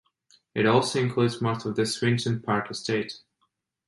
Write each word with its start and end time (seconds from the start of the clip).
It 0.55 0.65
also 0.65 0.97
includes 0.99 1.43
most 1.43 1.63
of 1.67 1.75
the 1.75 1.85
Swinton 1.85 2.41
Park 2.41 2.71
Estate. 2.71 3.19